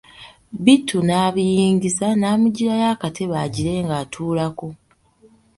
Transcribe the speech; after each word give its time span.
Bittu 0.63 0.97
n'abiyingiza 1.07 2.07
n'amujjirayo 2.19 2.85
akatebe 2.95 3.35
agire 3.45 3.73
ng'atulako. 3.85 4.67